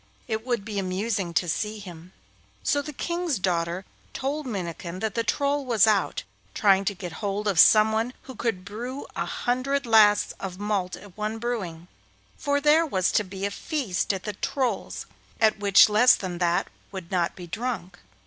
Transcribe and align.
It 0.27 0.43
would 0.43 0.65
be 0.65 0.79
amusing 0.79 1.31
to 1.35 1.47
see 1.47 1.77
him.' 1.77 2.11
So 2.63 2.81
the 2.81 2.91
King's 2.91 3.37
daughter 3.37 3.85
told 4.13 4.47
Minnikin 4.47 4.97
that 4.99 5.13
the 5.13 5.23
Troll 5.23 5.63
was 5.63 5.85
out 5.85 6.23
trying 6.55 6.85
to 6.85 6.95
get 6.95 7.11
hold 7.21 7.47
of 7.47 7.59
someone 7.59 8.11
who 8.23 8.33
could 8.33 8.65
brew 8.65 9.05
a 9.15 9.25
hundred 9.27 9.85
lasts 9.85 10.33
of 10.39 10.57
malt 10.57 10.95
at 10.95 11.15
one 11.15 11.37
brewing, 11.37 11.87
for 12.35 12.59
there 12.59 12.83
was 12.83 13.11
to 13.11 13.23
be 13.23 13.45
a 13.45 13.51
feast 13.51 14.11
at 14.11 14.23
the 14.23 14.33
Troll's, 14.33 15.05
at 15.39 15.59
which 15.59 15.87
less 15.87 16.15
than 16.15 16.39
that 16.39 16.69
would 16.91 17.11
not 17.11 17.35
be 17.35 17.45
drunk. 17.45 17.99